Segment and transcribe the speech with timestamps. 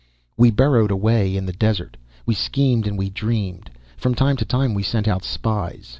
[0.35, 1.95] "We burrowed away in the desert.
[2.25, 3.69] We schemed and we dreamed.
[3.97, 5.89] From time to time we sent out spies.